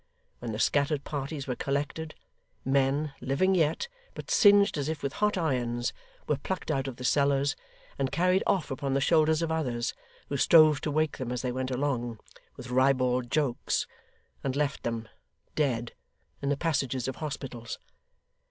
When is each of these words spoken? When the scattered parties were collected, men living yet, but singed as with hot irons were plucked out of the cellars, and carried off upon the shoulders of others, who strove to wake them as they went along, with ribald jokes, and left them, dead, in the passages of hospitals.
When 0.39 0.51
the 0.51 0.57
scattered 0.57 1.03
parties 1.03 1.45
were 1.45 1.55
collected, 1.55 2.15
men 2.65 3.13
living 3.21 3.53
yet, 3.53 3.87
but 4.15 4.31
singed 4.31 4.75
as 4.75 4.89
with 5.03 5.13
hot 5.13 5.37
irons 5.37 5.93
were 6.25 6.37
plucked 6.37 6.71
out 6.71 6.87
of 6.87 6.95
the 6.95 7.03
cellars, 7.03 7.55
and 7.99 8.11
carried 8.11 8.41
off 8.47 8.71
upon 8.71 8.95
the 8.95 8.99
shoulders 8.99 9.43
of 9.43 9.51
others, 9.51 9.93
who 10.27 10.37
strove 10.37 10.81
to 10.81 10.89
wake 10.91 11.17
them 11.19 11.31
as 11.31 11.43
they 11.43 11.51
went 11.51 11.69
along, 11.69 12.17
with 12.57 12.71
ribald 12.71 13.29
jokes, 13.29 13.85
and 14.43 14.55
left 14.55 14.81
them, 14.81 15.07
dead, 15.53 15.91
in 16.41 16.49
the 16.49 16.57
passages 16.57 17.07
of 17.07 17.17
hospitals. 17.17 17.77